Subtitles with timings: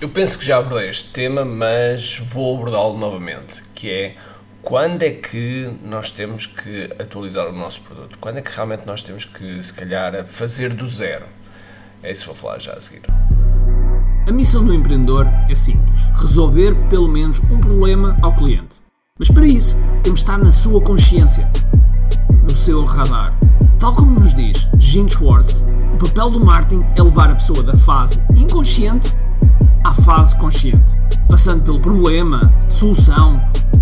[0.00, 4.16] Eu penso que já abordei este tema, mas vou abordá-lo novamente, que é
[4.62, 8.16] quando é que nós temos que atualizar o nosso produto?
[8.20, 11.26] Quando é que realmente nós temos que, se calhar, fazer do zero?
[12.00, 13.02] É isso que vou falar já a seguir.
[14.28, 18.76] A missão do empreendedor é simples: resolver pelo menos um problema ao cliente.
[19.18, 19.74] Mas para isso,
[20.04, 21.50] temos de estar na sua consciência,
[22.44, 23.36] no seu radar.
[23.80, 27.76] Tal como nos diz Gene Schwartz, o papel do marketing é levar a pessoa da
[27.76, 29.12] fase inconsciente
[29.84, 30.96] à fase consciente,
[31.28, 33.34] passando pelo problema, solução,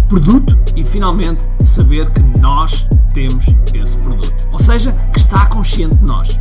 [0.09, 4.33] produto e finalmente saber que nós temos esse produto.
[4.53, 6.41] Ou seja, que está consciente de nós.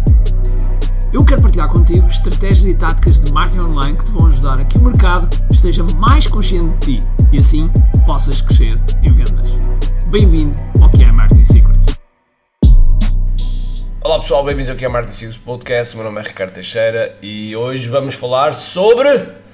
[1.13, 4.65] Eu quero partilhar contigo estratégias e táticas de marketing online que te vão ajudar a
[4.65, 7.69] que o mercado esteja mais consciente de ti e assim
[8.05, 9.69] possas crescer em vendas.
[10.07, 11.95] Bem-vindo ao que é Marketing Secrets.
[14.03, 15.95] Olá pessoal, bem-vindos ao Marketing Secrets Podcast.
[15.95, 19.44] Meu nome é Ricardo Teixeira e hoje vamos falar sobre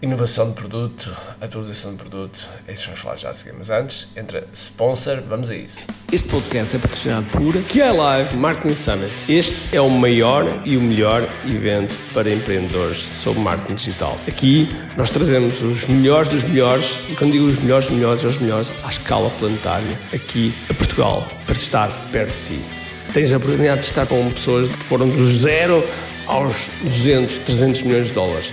[0.00, 3.56] Inovação de produto, atualização de produto, é isso que vamos falar já a seguir.
[3.58, 5.80] Mas antes, entra sponsor, vamos a isso.
[6.12, 9.12] Este podcast é patrocinado por QI Live Marketing Summit.
[9.28, 14.16] Este é o maior e o melhor evento para empreendedores sobre marketing digital.
[14.28, 18.72] Aqui nós trazemos os melhores dos melhores, e quando digo os melhores melhores, os melhores
[18.84, 22.64] à escala planetária, aqui a Portugal, para estar perto de ti.
[23.12, 25.84] Tens a oportunidade de estar com pessoas que foram do zero
[26.24, 28.52] aos 200, 300 milhões de dólares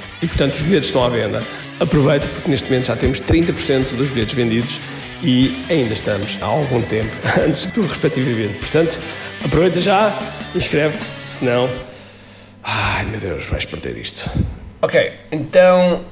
[0.21, 1.43] e portanto os bilhetes estão à venda.
[1.79, 4.79] Aproveita porque neste momento já temos 30% dos bilhetes vendidos
[5.23, 7.11] e ainda estamos há algum tempo
[7.45, 8.59] antes do respectivo evento.
[8.59, 8.99] Portanto,
[9.43, 10.17] aproveita já,
[10.53, 11.69] inscreve-te, senão.
[12.63, 14.29] Ai meu Deus, vais perder isto.
[14.81, 16.05] Ok, então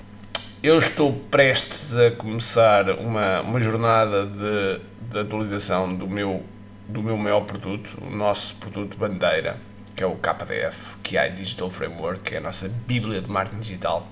[0.63, 4.79] eu estou prestes a começar uma, uma jornada de,
[5.11, 6.43] de atualização do meu,
[6.87, 9.57] do meu maior produto, o nosso produto bandeira
[9.99, 13.59] que é o KDF, que é Digital Framework, que é a nossa bíblia de marketing
[13.59, 14.07] digital.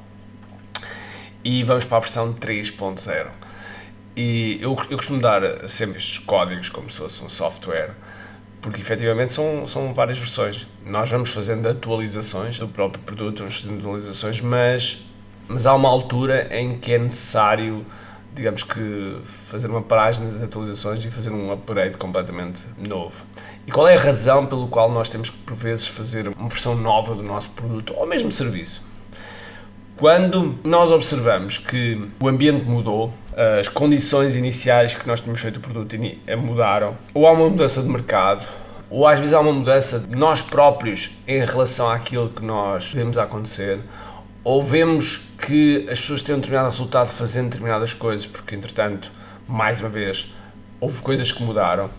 [1.46, 3.28] E vamos para a versão 3.0.
[4.14, 7.92] E eu, eu costumo dar sempre estes códigos como se fosse um software,
[8.60, 10.68] porque efetivamente são, são várias versões.
[10.86, 15.06] Nós vamos fazendo atualizações do próprio produto, vamos fazendo atualizações, mas,
[15.48, 17.86] mas há uma altura em que é necessário
[18.38, 19.18] digamos que
[19.50, 23.26] fazer uma paragem das atualizações e fazer um upgrade completamente novo.
[23.66, 26.76] E qual é a razão pelo qual nós temos que, por vezes, fazer uma versão
[26.76, 28.82] nova do nosso produto ou mesmo serviço?
[29.98, 33.12] Quando nós observamos que o ambiente mudou,
[33.60, 35.96] as condições iniciais que nós tínhamos feito o produto
[36.38, 38.48] mudaram, ou há uma mudança de mercado,
[38.90, 43.18] ou às vezes há uma mudança de nós próprios em relação àquilo que nós vemos
[43.18, 43.80] acontecer,
[44.44, 49.12] ou vemos que as pessoas têm um determinado resultado fazendo determinadas coisas, porque entretanto,
[49.48, 50.34] mais uma vez,
[50.80, 51.90] houve coisas que mudaram.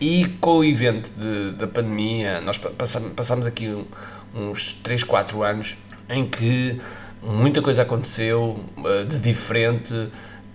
[0.00, 3.84] E com o evento de, da pandemia, nós passamos, passamos aqui
[4.34, 6.80] uns 3, 4 anos em que
[7.22, 10.08] muita coisa aconteceu eh, de diferente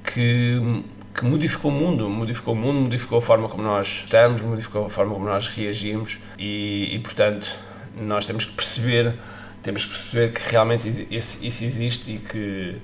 [0.03, 0.83] que,
[1.13, 4.89] que modificou o mundo, modificou o mundo, modificou a forma como nós estamos, modificou a
[4.89, 7.59] forma como nós reagimos e, e portanto
[7.99, 9.13] nós temos que perceber
[9.63, 12.77] temos que perceber que realmente isso, existe e que.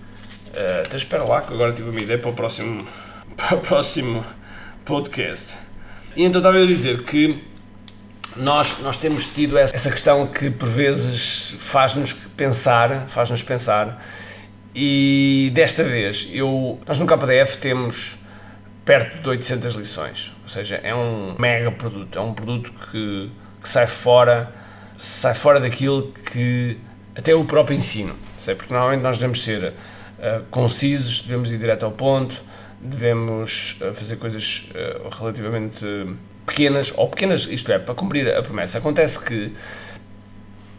[0.47, 2.87] Uh, então espera lá, que agora tive uma ideia para o próximo,
[3.37, 4.25] para o próximo
[4.85, 5.55] podcast.
[6.15, 7.43] E então estava a dizer que
[8.37, 14.01] nós, nós temos tido essa questão que por vezes faz-nos pensar, faz-nos pensar,
[14.73, 18.17] e desta vez eu, nós no KDF temos
[18.85, 23.29] perto de 800 lições, ou seja, é um mega produto, é um produto que,
[23.61, 24.51] que sai fora
[24.99, 26.77] sai fora daquilo que
[27.15, 31.85] até o próprio ensino, sei, porque normalmente nós devemos ser uh, concisos, devemos ir direto
[31.85, 32.43] ao ponto,
[32.79, 35.85] devemos uh, fazer coisas uh, relativamente
[36.45, 38.77] pequenas, ou pequenas, isto é, para cumprir a promessa.
[38.77, 39.53] Acontece que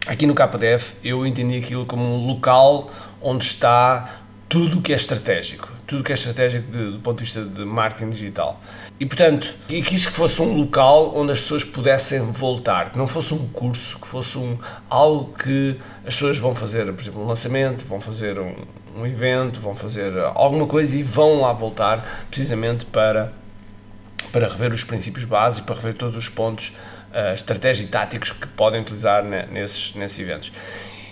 [0.05, 2.89] aqui no KDF eu entendi aquilo como um local
[3.21, 4.20] onde está
[4.51, 7.41] tudo o que é estratégico, tudo o que é estratégico de, do ponto de vista
[7.41, 8.61] de marketing digital.
[8.99, 13.07] E portanto, e quis que fosse um local onde as pessoas pudessem voltar, que não
[13.07, 14.57] fosse um curso, que fosse um,
[14.89, 18.53] algo que as pessoas vão fazer, por exemplo, um lançamento, vão fazer um,
[18.97, 23.31] um evento, vão fazer alguma coisa e vão lá voltar precisamente para,
[24.33, 26.73] para rever os princípios básicos, para rever todos os pontos,
[27.11, 30.51] uh, e táticos que podem utilizar nesses, nesses eventos.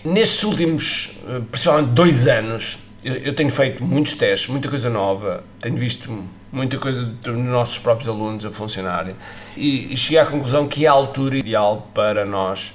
[0.04, 5.44] nestes últimos, eh, principalmente dois anos, eu, eu, tenho feito muitos testes, muita coisa nova,
[5.62, 9.08] tenho visto muita coisa dos nossos próprios alunos a funcionar
[9.56, 12.74] e, e cheguei à conclusão que é a altura ideal para nós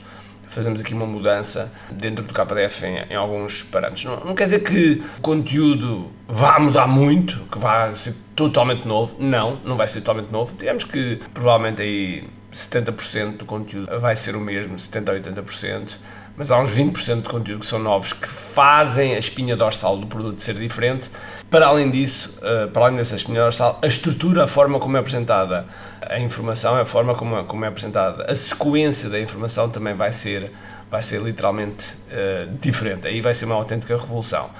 [0.54, 4.04] fazemos aqui uma mudança dentro do KDF em, em alguns parâmetros.
[4.04, 9.16] Não, não, quer dizer que o conteúdo vá mudar muito, que vá ser totalmente novo.
[9.18, 10.54] Não, não vai ser totalmente novo.
[10.56, 15.96] Digamos que provavelmente aí 70% do conteúdo vai ser o mesmo, 70% a 80%,
[16.36, 20.06] mas há uns 20% de conteúdo que são novos que fazem a espinha dorsal do
[20.06, 21.10] produto ser diferente.
[21.48, 25.00] Para além disso, eh, para além dessa espinha dorsal, a estrutura, a forma como é
[25.00, 25.66] apresentada
[26.08, 30.12] a informação, a forma como, é, como é apresentada, a sequência da informação também vai
[30.12, 30.50] ser,
[30.90, 33.06] vai ser literalmente uh, diferente.
[33.06, 34.50] Aí vai ser uma autêntica revolução.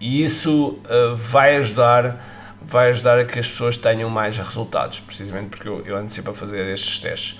[0.00, 2.34] E isso uh, vai ajudar
[2.68, 6.32] vai ajudar a que as pessoas tenham mais resultados, precisamente porque eu, eu ando sempre
[6.32, 7.38] a fazer estes testes.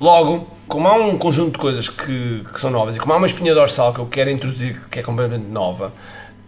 [0.00, 3.26] Logo, como há um conjunto de coisas que, que são novas e como há uma
[3.26, 5.92] espinha dorsal que eu quero introduzir que é completamente nova,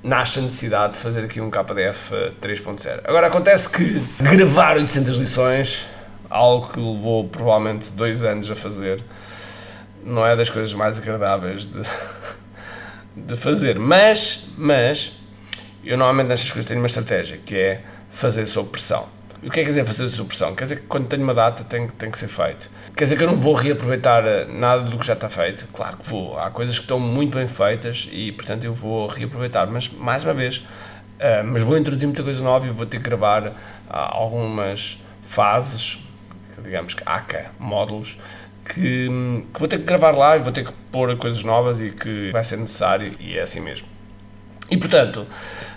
[0.02, 3.00] nasce a necessidade de fazer aqui um KDF 3.0.
[3.04, 5.88] Agora, acontece que gravar 800 lições,
[6.28, 9.02] algo que levou provavelmente dois anos a fazer,
[10.04, 11.82] não é das coisas mais agradáveis de,
[13.16, 13.78] de fazer.
[13.78, 15.12] Mas, mas,
[15.84, 19.08] eu normalmente nestas coisas tenho uma estratégia, que é fazer sob pressão.
[19.42, 20.54] E o que é que quer dizer fazer sob pressão?
[20.54, 22.70] Quer dizer que quando tenho uma data tem, tem que ser feito.
[22.94, 25.66] Quer dizer que eu não vou reaproveitar eh, nada do que já está feito?
[25.72, 26.38] Claro que vou.
[26.38, 29.66] Há coisas que estão muito bem feitas e, portanto, eu vou reaproveitar.
[29.66, 33.04] Mas, mais uma vez, uh, mas vou introduzir muita coisa nova e vou ter que
[33.04, 33.52] gravar uh,
[33.88, 35.98] algumas fases,
[36.62, 38.18] digamos que ACA, módulos,
[38.62, 39.08] que,
[39.52, 42.30] que, vou ter que gravar lá e vou ter que pôr coisas novas e que
[42.30, 43.88] vai ser necessário e é assim mesmo.
[44.70, 45.26] E, portanto,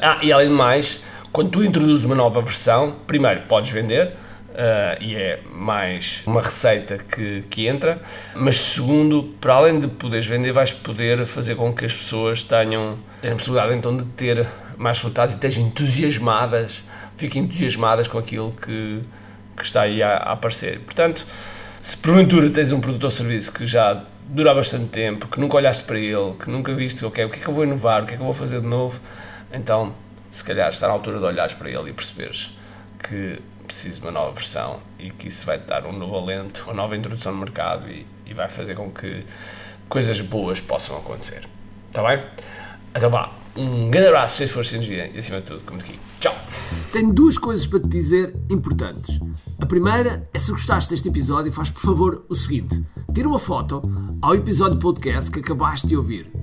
[0.02, 1.02] ah, e além de mais
[1.34, 4.14] quando tu introduzes uma nova versão, primeiro podes vender,
[4.54, 8.00] Uh, e é mais uma receita que, que entra,
[8.36, 13.00] mas segundo, para além de poderes vender, vais poder fazer com que as pessoas tenham,
[13.20, 14.48] tenham possibilidade então de ter
[14.78, 16.84] mais resultados e estejam entusiasmadas,
[17.18, 19.02] fiquem entusiasmadas com aquilo que,
[19.58, 20.82] que está aí a, a aparecer.
[20.82, 21.26] Portanto,
[21.82, 25.84] se porventura tens um produto ou serviço que já dura bastante tempo, que nunca olhaste
[25.84, 28.18] para ele, que nunca viste, o que é que eu vou inovar, o que é
[28.18, 29.02] que eu vou fazer de novo,
[29.52, 29.96] então
[30.34, 32.58] se calhar está na altura de olhares para ele e perceberes
[32.98, 36.74] que precisa de uma nova versão e que isso vai dar um novo alento, uma
[36.74, 39.24] nova introdução no mercado e, e vai fazer com que
[39.88, 41.48] coisas boas possam acontecer.
[41.88, 42.26] Está bem?
[42.96, 46.00] Então vá, um grande abraço, seja força energia e acima de tudo, como aqui.
[46.20, 46.36] Tchau!
[46.92, 49.20] Tenho duas coisas para te dizer importantes.
[49.62, 52.84] A primeira é se gostaste deste episódio, faz por favor o seguinte:
[53.14, 53.84] tira uma foto
[54.20, 56.43] ao episódio podcast que acabaste de ouvir